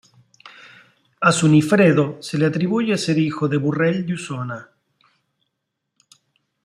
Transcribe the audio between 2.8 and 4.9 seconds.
ser hijo de Borrell de Osona.